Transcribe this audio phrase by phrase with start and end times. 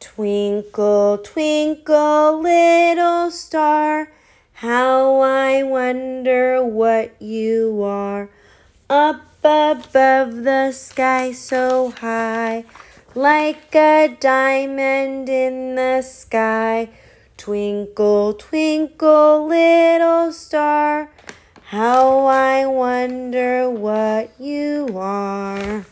[0.00, 4.10] Twinkle, twinkle, little star,
[4.54, 8.28] how I wonder what you are.
[8.88, 12.64] Up above the sky so high,
[13.14, 16.90] like a diamond in the sky.
[17.38, 21.10] Twinkle, twinkle, little star,
[21.64, 25.86] how I wonder what you are.